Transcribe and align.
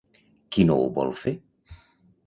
Qui 0.55 0.65
no 0.69 0.79
ho 0.85 0.89
vol 0.97 1.15
fer? 1.27 1.37